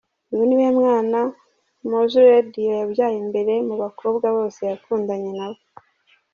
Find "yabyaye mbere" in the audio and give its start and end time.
2.79-3.53